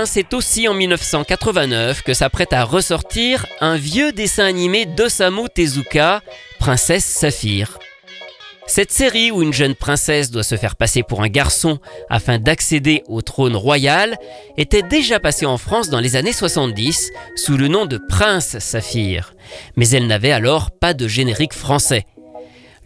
Hein, 0.00 0.06
c'est 0.06 0.32
aussi 0.32 0.66
en 0.66 0.72
1989 0.72 2.02
que 2.02 2.14
s'apprête 2.14 2.54
à 2.54 2.64
ressortir 2.64 3.44
un 3.60 3.76
vieux 3.76 4.12
dessin 4.12 4.46
animé 4.46 4.86
d'Osamu 4.86 5.50
Tezuka, 5.54 6.22
Princesse 6.58 7.04
Saphir. 7.04 7.78
Cette 8.66 8.92
série 8.92 9.30
où 9.30 9.42
une 9.42 9.52
jeune 9.52 9.74
princesse 9.74 10.30
doit 10.30 10.42
se 10.42 10.56
faire 10.56 10.76
passer 10.76 11.02
pour 11.02 11.22
un 11.22 11.28
garçon 11.28 11.80
afin 12.08 12.38
d'accéder 12.38 13.02
au 13.08 13.20
trône 13.20 13.54
royal 13.54 14.16
était 14.56 14.80
déjà 14.80 15.20
passée 15.20 15.44
en 15.44 15.58
France 15.58 15.90
dans 15.90 16.00
les 16.00 16.16
années 16.16 16.32
70 16.32 17.10
sous 17.36 17.58
le 17.58 17.68
nom 17.68 17.84
de 17.84 18.00
Prince 18.08 18.58
Saphir, 18.58 19.34
mais 19.76 19.90
elle 19.90 20.06
n'avait 20.06 20.32
alors 20.32 20.70
pas 20.70 20.94
de 20.94 21.08
générique 21.08 21.52
français. 21.52 22.06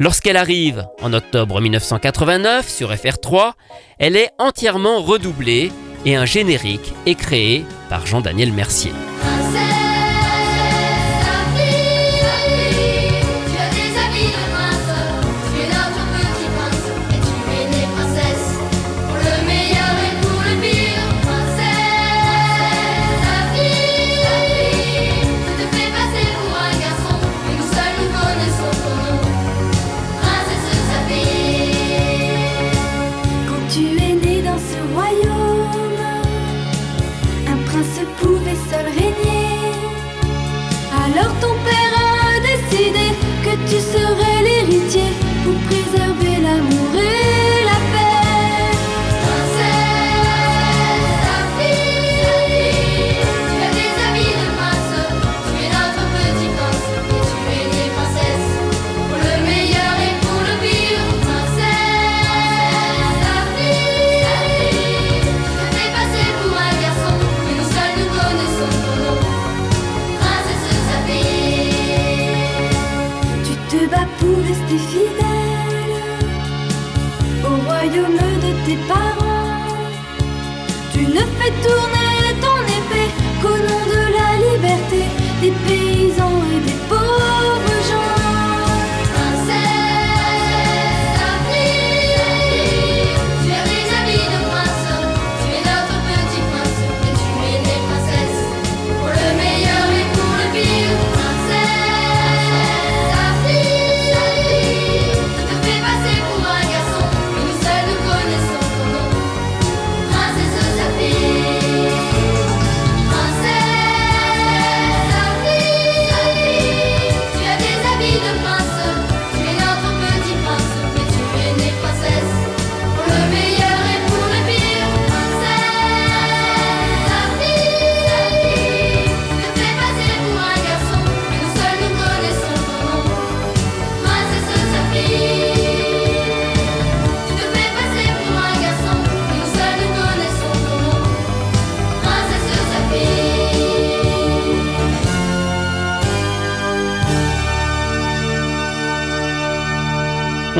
Lorsqu'elle 0.00 0.37
arrive 0.37 0.85
en 1.00 1.12
octobre 1.12 1.61
1989 1.61 2.68
sur 2.68 2.92
FR3, 2.92 3.53
elle 4.00 4.16
est 4.16 4.31
entièrement 4.38 5.00
redoublée 5.00 5.70
et 6.04 6.16
un 6.16 6.24
générique 6.24 6.94
est 7.06 7.14
créé 7.14 7.64
par 7.88 8.06
Jean-Daniel 8.06 8.52
Mercier. 8.52 8.92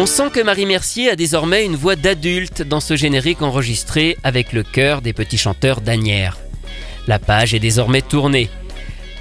On 0.05 0.07
sent 0.07 0.29
que 0.35 0.41
Marie 0.41 0.67
Mercier 0.67 1.09
a 1.09 1.17
désormais 1.17 1.65
une 1.65 1.77
voix 1.77 1.97
d'adulte 1.97 2.61
dans 2.61 2.81
ce 2.81 2.95
générique 2.95 3.41
enregistré 3.41 4.19
avec 4.23 4.53
le 4.53 4.63
chœur 4.63 5.01
des 5.01 5.15
petits 5.15 5.39
chanteurs 5.39 5.81
d'Anières. 5.81 6.37
La 7.07 7.19
page 7.19 7.55
est 7.55 7.59
désormais 7.59 8.03
tournée. 8.03 8.51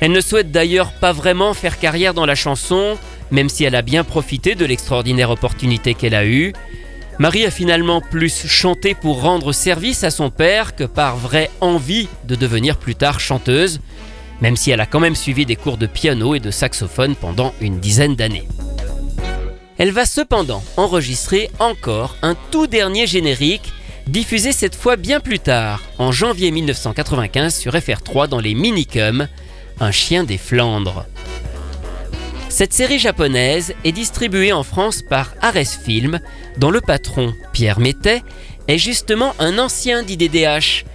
Elle 0.01 0.11
ne 0.11 0.19
souhaite 0.19 0.51
d'ailleurs 0.51 0.91
pas 0.91 1.13
vraiment 1.13 1.53
faire 1.53 1.79
carrière 1.79 2.13
dans 2.13 2.25
la 2.25 2.35
chanson, 2.35 2.97
même 3.31 3.47
si 3.47 3.63
elle 3.63 3.75
a 3.75 3.81
bien 3.81 4.03
profité 4.03 4.55
de 4.55 4.65
l'extraordinaire 4.65 5.29
opportunité 5.29 5.93
qu'elle 5.93 6.15
a 6.15 6.25
eue. 6.25 6.51
Marie 7.17 7.45
a 7.45 7.49
finalement 7.49 8.01
plus 8.01 8.45
chanté 8.47 8.93
pour 8.93 9.21
rendre 9.21 9.53
service 9.53 10.03
à 10.03 10.11
son 10.11 10.31
père 10.31 10.75
que 10.75 10.83
par 10.83 11.15
vraie 11.15 11.49
envie 11.61 12.09
de 12.27 12.35
devenir 12.35 12.75
plus 12.75 12.95
tard 12.95 13.21
chanteuse, 13.21 13.79
même 14.41 14.57
si 14.57 14.69
elle 14.69 14.81
a 14.81 14.85
quand 14.85 14.99
même 14.99 15.15
suivi 15.15 15.45
des 15.45 15.55
cours 15.55 15.77
de 15.77 15.87
piano 15.87 16.35
et 16.35 16.41
de 16.41 16.51
saxophone 16.51 17.15
pendant 17.15 17.53
une 17.61 17.79
dizaine 17.79 18.17
d'années. 18.17 18.49
Elle 19.77 19.91
va 19.91 20.05
cependant 20.05 20.63
enregistrer 20.77 21.49
encore 21.59 22.15
un 22.21 22.35
tout 22.51 22.67
dernier 22.67 23.07
générique, 23.07 23.73
diffusé 24.07 24.51
cette 24.51 24.75
fois 24.75 24.95
bien 24.95 25.19
plus 25.19 25.39
tard, 25.39 25.81
en 25.97 26.11
janvier 26.11 26.51
1995 26.51 27.55
sur 27.55 27.73
FR3 27.73 28.27
dans 28.27 28.39
les 28.39 28.53
Minicums, 28.53 29.27
Un 29.79 29.91
chien 29.91 30.23
des 30.23 30.37
Flandres. 30.37 31.05
Cette 32.49 32.73
série 32.73 32.99
japonaise 32.99 33.73
est 33.83 33.91
distribuée 33.91 34.53
en 34.53 34.61
France 34.61 35.01
par 35.01 35.33
Ares 35.41 35.81
Film, 35.83 36.19
dont 36.57 36.69
le 36.69 36.81
patron, 36.81 37.33
Pierre 37.51 37.79
Mettet, 37.79 38.21
est 38.67 38.77
justement 38.77 39.33
un 39.39 39.57
ancien 39.57 40.03
d'IDDH. 40.03 40.85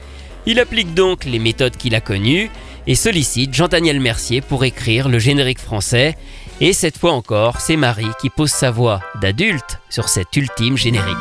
Il 0.47 0.61
applique 0.61 0.95
donc 0.95 1.25
les 1.25 1.41
méthodes 1.41 1.77
qu'il 1.77 1.97
a 1.97 2.01
connues 2.01 2.49
et 2.87 2.95
sollicite 2.95 3.53
Jean-Daniel 3.55 3.99
Mercier 3.99 4.41
pour 4.41 4.65
écrire 4.65 5.09
le 5.09 5.19
générique 5.19 5.59
français. 5.59 6.17
Et 6.61 6.73
cette 6.73 6.99
fois 6.99 7.13
encore, 7.13 7.61
c'est 7.61 7.77
Marie 7.77 8.11
qui 8.21 8.31
pose 8.31 8.51
sa 8.51 8.71
voix 8.71 9.01
d'adulte 9.21 9.79
sur 9.89 10.09
cet 10.09 10.35
ultime 10.37 10.77
générique. 10.77 11.17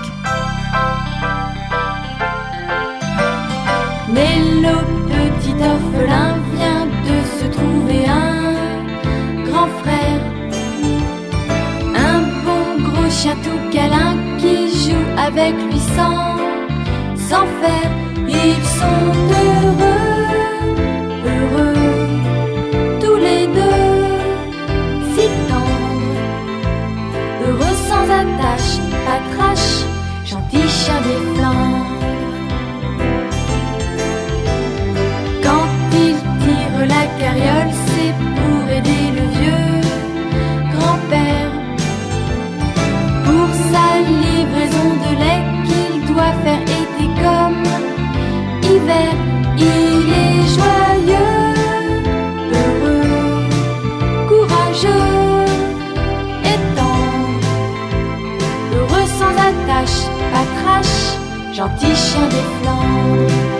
Le 4.59 4.77
petit 5.39 5.53
orphelin 5.53 6.35
vient 6.55 6.85
de 6.85 7.17
se 7.39 7.45
trouver 7.55 8.05
un 8.07 8.55
grand 9.45 9.67
frère, 9.81 10.21
un 11.95 12.21
bon 12.43 12.89
gros 12.89 13.09
chien 13.09 13.35
tout 13.43 13.71
câlin 13.71 14.15
qui 14.39 14.67
joue 14.69 15.07
avec 15.17 15.53
lui 15.53 15.79
sans, 15.95 16.37
sans 17.29 17.45
faire. 17.61 17.91
Ils 18.27 18.63
sont 18.79 19.11
heureux, 19.43 20.16
crash, 29.35 29.85
gentil 30.25 30.67
chien 30.67 30.99
des 31.07 31.19
Flandres. 31.35 31.87
Quand 35.43 35.67
il 35.93 36.15
tire 36.43 36.79
la 36.87 37.03
carriole, 37.19 37.73
attache, 59.87 60.09
pas 60.33 60.45
crash, 60.61 61.55
gentil 61.55 61.95
chien 61.95 62.27
des 62.29 62.45
Flandres. 62.61 63.56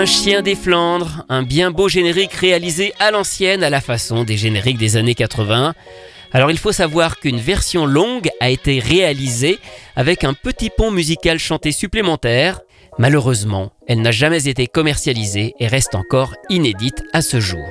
Un 0.00 0.06
chien 0.06 0.40
des 0.40 0.54
Flandres, 0.54 1.26
un 1.28 1.42
bien 1.42 1.70
beau 1.70 1.86
générique 1.86 2.32
réalisé 2.32 2.94
à 3.00 3.10
l'ancienne 3.10 3.62
à 3.62 3.68
la 3.68 3.82
façon 3.82 4.24
des 4.24 4.38
génériques 4.38 4.78
des 4.78 4.96
années 4.96 5.14
80. 5.14 5.74
Alors 6.32 6.50
il 6.50 6.56
faut 6.56 6.72
savoir 6.72 7.18
qu'une 7.20 7.36
version 7.36 7.84
longue 7.84 8.30
a 8.40 8.48
été 8.48 8.78
réalisée 8.78 9.58
avec 9.96 10.24
un 10.24 10.32
petit 10.32 10.70
pont 10.74 10.90
musical 10.90 11.38
chanté 11.38 11.70
supplémentaire. 11.70 12.62
Malheureusement, 12.96 13.72
elle 13.86 14.00
n'a 14.00 14.10
jamais 14.10 14.48
été 14.48 14.68
commercialisée 14.68 15.52
et 15.60 15.66
reste 15.66 15.94
encore 15.94 16.34
inédite 16.48 17.04
à 17.12 17.20
ce 17.20 17.38
jour. 17.38 17.68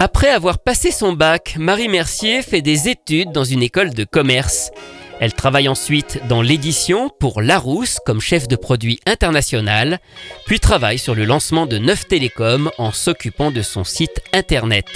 Après 0.00 0.30
avoir 0.30 0.58
passé 0.58 0.90
son 0.90 1.12
bac, 1.12 1.54
Marie 1.60 1.88
Mercier 1.88 2.42
fait 2.42 2.60
des 2.60 2.88
études 2.88 3.30
dans 3.30 3.44
une 3.44 3.62
école 3.62 3.90
de 3.90 4.02
commerce. 4.02 4.72
Elle 5.20 5.32
travaille 5.32 5.68
ensuite 5.68 6.20
dans 6.28 6.42
l'édition 6.42 7.10
pour 7.20 7.40
Larousse 7.40 7.98
comme 8.04 8.20
chef 8.20 8.48
de 8.48 8.56
produit 8.56 9.00
international, 9.06 9.98
puis 10.44 10.60
travaille 10.60 10.98
sur 10.98 11.14
le 11.14 11.24
lancement 11.24 11.66
de 11.66 11.78
Neuf 11.78 12.06
Télécom 12.06 12.70
en 12.76 12.92
s'occupant 12.92 13.50
de 13.50 13.62
son 13.62 13.82
site 13.82 14.20
internet. 14.34 14.86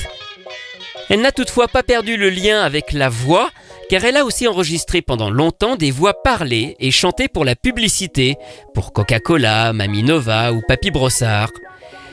Elle 1.09 1.23
n'a 1.23 1.33
toutefois 1.33 1.69
pas 1.69 1.83
perdu 1.83 2.17
le 2.17 2.31
lien 2.31 2.61
avec 2.61 2.93
la 2.93 3.09
voix, 3.09 3.51
car 3.89 4.05
elle 4.05 4.17
a 4.17 4.25
aussi 4.25 4.47
enregistré 4.47 5.03
pendant 5.03 5.31
longtemps 5.31 5.75
des 5.75 5.91
voix 5.91 6.23
parlées 6.23 6.77
et 6.79 6.91
chantées 6.91 7.27
pour 7.29 7.45
la 7.45 7.57
publicité, 7.57 8.37
pour 8.75 8.93
Coca-Cola, 8.93 9.73
Mamie 9.73 10.05
Nova 10.05 10.53
ou 10.53 10.61
Papy 10.69 10.91
Brossard. 10.91 11.51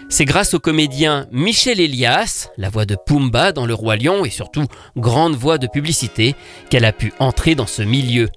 C'est 0.09 0.23
grâce 0.23 0.53
au 0.53 0.59
comédien 0.59 1.27
Michel 1.31 1.81
Elias, 1.81 2.49
la 2.57 2.69
voix 2.69 2.85
de 2.85 2.95
Pumba 2.95 3.51
dans 3.51 3.65
Le 3.65 3.73
Roi 3.73 3.97
Lion 3.97 4.23
et 4.23 4.29
surtout 4.29 4.65
grande 4.95 5.35
voix 5.35 5.57
de 5.57 5.67
publicité, 5.67 6.33
qu'elle 6.69 6.85
a 6.85 6.93
pu 6.93 7.11
entrer 7.19 7.55
dans 7.55 7.67
ce 7.67 7.81
milieu. 7.81 8.29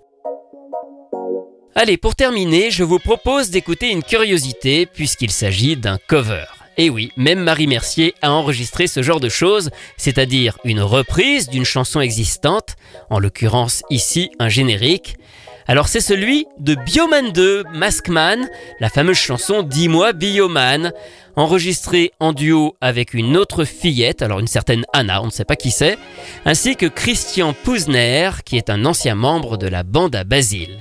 Allez, 1.76 1.96
pour 1.96 2.16
terminer, 2.16 2.72
je 2.72 2.82
vous 2.82 2.98
propose 2.98 3.50
d'écouter 3.50 3.90
une 3.90 4.02
curiosité 4.02 4.84
puisqu'il 4.84 5.30
s'agit 5.30 5.76
d'un 5.76 5.98
cover. 6.08 6.44
Et 6.76 6.90
oui, 6.90 7.12
même 7.16 7.40
Marie 7.40 7.68
Mercier 7.68 8.14
a 8.20 8.32
enregistré 8.32 8.88
ce 8.88 9.02
genre 9.02 9.20
de 9.20 9.28
choses, 9.28 9.70
c'est-à-dire 9.96 10.58
une 10.64 10.80
reprise 10.80 11.48
d'une 11.48 11.64
chanson 11.64 12.00
existante, 12.00 12.74
en 13.10 13.20
l'occurrence 13.20 13.82
ici 13.90 14.30
un 14.40 14.48
générique. 14.48 15.16
Alors 15.66 15.88
c'est 15.88 16.00
celui 16.00 16.46
de 16.58 16.74
Bioman 16.74 17.32
2, 17.32 17.64
Maskman, 17.72 18.48
la 18.80 18.88
fameuse 18.88 19.16
chanson 19.16 19.62
Dis-moi 19.62 20.12
Bioman, 20.12 20.92
enregistrée 21.36 22.12
en 22.18 22.32
duo 22.32 22.76
avec 22.80 23.14
une 23.14 23.36
autre 23.36 23.64
fillette, 23.64 24.22
alors 24.22 24.40
une 24.40 24.46
certaine 24.46 24.84
Anna, 24.92 25.22
on 25.22 25.26
ne 25.26 25.30
sait 25.30 25.44
pas 25.44 25.56
qui 25.56 25.70
c'est, 25.70 25.98
ainsi 26.44 26.76
que 26.76 26.86
Christian 26.86 27.52
Pouzner, 27.52 28.30
qui 28.44 28.56
est 28.56 28.70
un 28.70 28.84
ancien 28.84 29.14
membre 29.14 29.56
de 29.56 29.68
la 29.68 29.82
bande 29.82 30.16
à 30.16 30.24
Basile. 30.24 30.78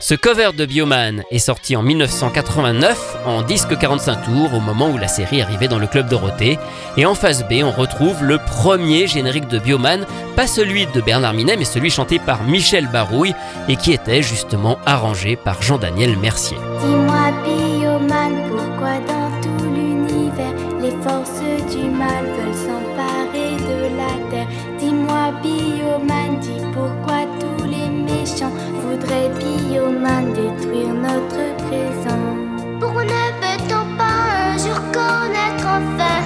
Ce 0.00 0.14
cover 0.14 0.50
de 0.56 0.64
Bioman 0.64 1.24
est 1.32 1.40
sorti 1.40 1.74
en 1.74 1.82
1989 1.82 3.16
en 3.26 3.42
disque 3.42 3.76
45 3.76 4.22
tours 4.22 4.54
au 4.54 4.60
moment 4.60 4.90
où 4.90 4.96
la 4.96 5.08
série 5.08 5.42
arrivait 5.42 5.66
dans 5.66 5.80
le 5.80 5.88
club 5.88 6.08
Dorothée. 6.08 6.56
Et 6.96 7.04
en 7.04 7.16
face 7.16 7.42
B, 7.48 7.64
on 7.64 7.72
retrouve 7.72 8.22
le 8.22 8.38
premier 8.38 9.08
générique 9.08 9.48
de 9.48 9.58
Bioman, 9.58 10.06
pas 10.36 10.46
celui 10.46 10.86
de 10.86 11.00
Bernard 11.00 11.34
Minet, 11.34 11.56
mais 11.56 11.64
celui 11.64 11.90
chanté 11.90 12.20
par 12.20 12.44
Michel 12.44 12.86
Barouille 12.92 13.34
et 13.68 13.74
qui 13.74 13.92
était 13.92 14.22
justement 14.22 14.78
arrangé 14.86 15.34
par 15.34 15.60
Jean-Daniel 15.62 16.16
Mercier. 16.16 16.56
Dis-moi, 16.80 17.32
Bioman, 17.44 18.34
pourquoi 18.50 18.98
dans 19.00 19.40
tout 19.42 19.64
l'univers 19.64 20.54
les 20.80 20.92
forces 21.02 21.40
du 21.74 21.90
mal 21.90 22.24
veulent 22.24 22.54
s'emparer 22.54 23.56
de 23.56 23.96
la 23.96 24.30
terre? 24.30 24.48
Dis-moi, 24.78 25.32
Bioman, 25.42 26.38
dis 26.40 26.64
pourquoi 26.72 27.27
Bioman, 29.06 30.32
détruire 30.32 30.94
notre 30.94 31.44
présent 31.66 32.34
Pour 32.80 32.94
ne 32.94 33.24
peut-on 33.42 33.96
pas 33.96 34.52
un 34.52 34.58
jour 34.58 34.80
connaître 34.92 35.66
enfin 35.66 36.20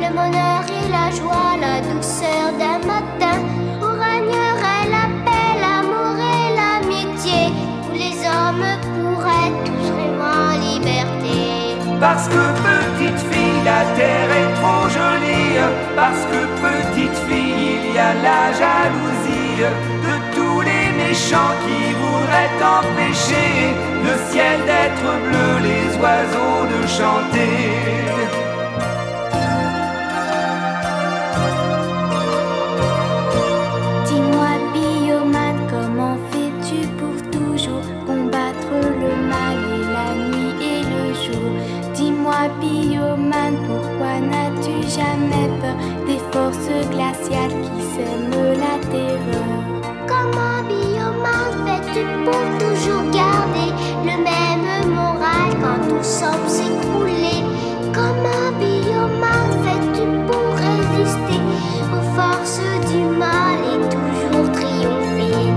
le 0.00 0.08
bonheur 0.08 0.62
et 0.68 0.88
la 0.90 1.10
joie, 1.10 1.56
la 1.60 1.80
douceur 1.80 2.52
d'un 2.58 2.78
matin 2.86 3.38
où 3.80 3.86
régnerait 3.86 4.88
la 4.90 5.06
paix, 5.24 5.52
l'amour 5.60 6.16
et 6.18 6.54
l'amitié, 6.58 7.52
où 7.88 7.92
les 7.92 8.16
hommes 8.26 8.66
pourraient 8.94 9.54
tous 9.64 9.86
rêver 9.96 10.22
en 10.22 10.52
liberté. 10.60 11.76
Parce 12.00 12.28
que 12.28 12.34
petit 12.34 12.92
petite 13.02 13.20
fille, 13.32 13.64
la 13.64 13.82
terre 13.96 14.30
est 14.40 14.52
trop 14.60 14.88
jolie. 14.88 15.58
Parce 15.96 16.24
que 16.30 16.40
petite 16.64 17.18
fille, 17.28 17.78
il 17.84 17.94
y 17.94 17.98
a 17.98 18.14
la 18.14 18.52
jalousie 18.60 19.62
de 20.06 20.14
tous 20.34 20.60
les 20.60 20.81
Chants 21.14 21.56
qui 21.64 21.92
voudraient 21.92 22.56
empêcher 22.78 23.74
le 24.02 24.14
ciel 24.30 24.58
d'être 24.64 25.08
bleu, 25.24 25.50
les 25.62 25.86
oiseaux 26.00 26.64
de 26.72 26.80
chanter. 26.86 27.54
Dis-moi, 34.06 34.52
Bioman, 34.72 35.56
comment 35.70 36.16
fais-tu 36.30 36.86
pour 36.96 37.16
toujours 37.30 37.86
combattre 38.06 38.72
le 38.72 39.12
mal 39.28 39.58
et 39.76 39.84
la 39.92 40.08
nuit 40.28 40.54
et 40.62 40.82
le 40.82 41.04
jour? 41.12 41.50
Dis-moi, 41.94 42.48
Bioman, 42.58 43.54
pourquoi 43.66 44.18
n'as-tu 44.18 44.74
jamais 44.88 45.48
peur 45.60 45.76
des 46.06 46.20
forces 46.32 46.88
glaciales 46.90 47.50
qui 47.50 47.82
sèment 47.94 48.54
la 48.58 48.78
terreur? 48.90 49.72
Pour 52.24 52.44
toujours 52.58 53.04
garder 53.10 53.70
le 54.04 54.16
même 54.30 54.90
moral 54.94 55.50
quand 55.62 55.88
tout 55.88 56.02
semble 56.02 56.48
s'écrouler 56.48 57.42
Comment, 57.92 58.48
Bioman, 58.58 59.48
fais-tu 59.64 60.04
pour 60.26 60.48
résister 60.56 61.40
aux 61.94 62.06
forces 62.16 62.60
du 62.90 63.02
mal 63.18 63.58
et 63.72 63.80
toujours 63.94 64.50
triompher 64.52 65.52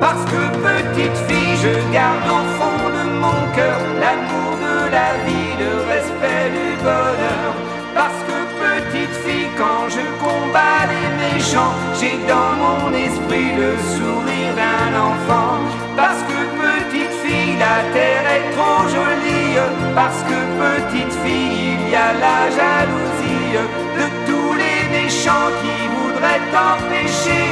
Parce 0.00 0.24
que 0.30 0.42
petite 0.66 1.18
fille, 1.26 1.56
je 1.62 1.92
garde 1.92 2.28
au 2.28 2.44
fond 2.58 2.84
de 2.96 3.04
mon 3.22 3.40
cœur 3.56 3.80
l'amour 4.00 4.52
de 4.66 4.90
la 4.96 5.10
vie, 5.24 5.52
le 5.62 5.72
respect 5.92 6.50
du 6.56 6.68
bonheur. 6.82 7.52
Parce 7.94 8.20
que 8.26 8.38
petite 8.62 9.16
fille, 9.24 9.48
quand 9.56 9.88
je 9.88 10.04
combats 10.22 10.84
les 10.92 11.08
méchants, 11.22 11.74
j'ai 11.98 12.18
dans 12.28 12.52
mon 12.62 12.92
esprit 12.92 13.50
le 13.56 13.72
sourire 13.96 14.54
d'un 14.54 14.92
enfant. 15.10 15.87
Parce 15.98 16.22
que 16.28 16.38
petite 16.62 17.14
fille, 17.24 17.56
la 17.58 17.78
terre 17.92 18.26
est 18.36 18.50
trop 18.56 18.82
jolie. 18.86 19.58
Parce 19.96 20.22
que 20.28 20.38
petite 20.62 21.14
fille, 21.24 21.74
il 21.74 21.90
y 21.90 21.96
a 21.96 22.12
la 22.26 22.40
jalousie 22.58 23.50
de 23.98 24.06
tous 24.28 24.52
les 24.62 24.80
méchants 24.96 25.50
qui 25.60 25.76
voudraient 25.94 26.46
empêcher 26.70 27.50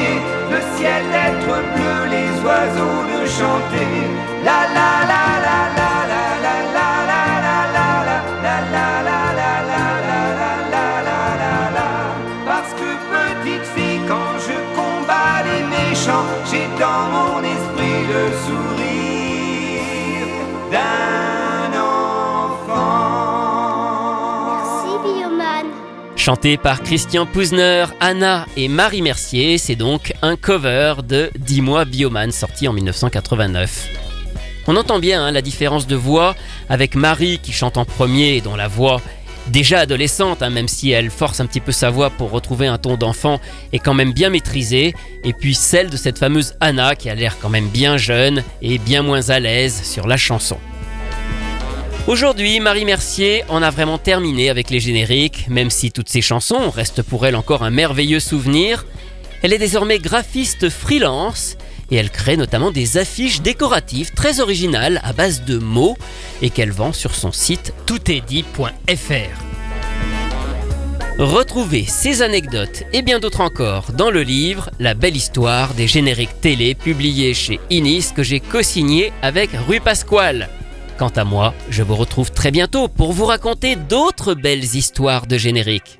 le 0.53 0.61
ciel 0.77 1.03
d'être 1.15 1.55
bleu, 1.75 1.99
les 2.17 2.31
oiseaux 2.47 3.03
de 3.13 3.27
chanter. 3.39 3.95
La 4.45 4.61
la 4.77 4.93
la 5.11 5.25
la 5.47 5.61
la 5.79 5.96
le 18.09 18.31
sourire 18.47 19.87
d'un 20.71 21.73
enfant. 21.79 23.07
Merci, 24.55 24.93
Bioman. 25.05 25.67
Chanté 26.17 26.57
par 26.57 26.83
Christian 26.83 27.27
Pouzner, 27.27 27.87
Anna 28.01 28.47
et 28.57 28.69
Marie 28.69 29.03
Mercier, 29.03 29.59
c'est 29.59 29.75
donc 29.75 30.13
un 30.23 30.37
cover 30.37 30.95
de 31.07 31.31
Dis-moi 31.37 31.85
Bioman 31.85 32.31
sorti 32.31 32.69
en 32.69 32.73
1989. 32.73 33.89
On 34.69 34.77
entend 34.77 34.99
bien 34.99 35.25
hein, 35.25 35.33
la 35.33 35.43
différence 35.43 35.87
de 35.87 35.97
voix 35.97 36.35
avec 36.69 36.95
Marie 36.95 37.39
qui 37.39 37.53
chante 37.53 37.77
en 37.77 37.85
premier 37.85 38.37
et 38.37 38.41
dont 38.41 38.57
la 38.57 38.69
voix 38.69 39.01
déjà 39.49 39.81
adolescente, 39.81 40.43
hein, 40.43 40.51
même 40.51 40.69
si 40.69 40.91
elle 40.91 41.11
force 41.11 41.41
un 41.41 41.47
petit 41.47 41.61
peu 41.61 41.73
sa 41.73 41.91
voix 41.91 42.11
pour 42.11 42.31
retrouver 42.31 42.67
un 42.67 42.79
ton 42.79 42.97
d'enfant, 42.97 43.41
est 43.73 43.79
quand 43.79 43.95
même 43.95 44.13
bien 44.13 44.31
maîtrisée, 44.31 44.95
et 45.25 45.33
puis 45.33 45.55
celle 45.55 45.91
de 45.91 45.97
cette 45.97 46.19
fameuse 46.19 46.55
Anna 46.61 46.95
qui 46.95 47.11
a 47.11 47.15
l'air 47.15 47.37
quand 47.41 47.49
même 47.49 47.69
bien 47.69 47.97
jeune 47.97 48.43
et 48.63 48.79
bien 48.79 49.03
moins 49.03 49.31
à 49.31 49.41
l'aise 49.41 49.83
sur 49.83 50.07
la 50.07 50.17
chanson. 50.17 50.59
Aujourd'hui, 52.07 52.61
Marie 52.61 52.85
Mercier 52.85 53.43
en 53.49 53.63
a 53.63 53.71
vraiment 53.71 53.99
terminé 53.99 54.49
avec 54.49 54.71
les 54.71 54.79
génériques, 54.79 55.47
même 55.49 55.71
si 55.71 55.91
toutes 55.91 56.09
ces 56.09 56.23
chansons 56.23 56.71
restent 56.71 57.03
pour 57.03 57.27
elle 57.27 57.35
encore 57.35 57.65
un 57.65 57.71
merveilleux 57.71 58.21
souvenir. 58.21 58.87
Elle 59.43 59.53
est 59.53 59.59
désormais 59.59 59.99
graphiste 59.99 60.69
freelance 60.71 61.57
et 61.91 61.97
elle 61.97 62.11
crée 62.11 62.37
notamment 62.37 62.71
des 62.71 62.99
affiches 62.99 63.41
décoratives 63.41 64.13
très 64.13 64.41
originales 64.41 65.01
à 65.05 65.13
base 65.13 65.45
de 65.45 65.59
mots 65.59 65.97
et 66.43 66.51
qu'elle 66.51 66.73
vend 66.73 66.93
sur 66.93 67.15
son 67.15 67.33
site 67.33 67.73
toutestdit.fr. 67.87 69.47
Retrouvez 71.19 71.85
ces 71.85 72.21
anecdotes 72.21 72.83
et 72.93 73.01
bien 73.01 73.19
d'autres 73.19 73.41
encore 73.41 73.93
dans 73.93 74.11
le 74.11 74.23
livre 74.23 74.69
La 74.79 74.93
belle 74.93 75.17
histoire 75.17 75.73
des 75.73 75.87
génériques 75.87 76.43
télé 76.43 76.75
publié 76.75 77.33
chez 77.33 77.59
Inis 77.71 78.13
que 78.15 78.23
j'ai 78.23 78.41
co-signé 78.41 79.13
avec 79.23 79.51
Rue 79.67 79.81
Pasquale. 79.81 80.51
Quant 80.99 81.13
à 81.17 81.25
moi, 81.25 81.55
je 81.71 81.83
vous 81.83 81.97
retrouve 81.97 82.33
très 82.33 82.51
bientôt 82.51 82.89
pour 82.89 83.13
vous 83.13 83.25
raconter 83.25 83.77
d'autres 83.77 84.35
belles 84.35 84.77
histoires 84.77 85.27
de 85.27 85.39
génériques. 85.39 85.97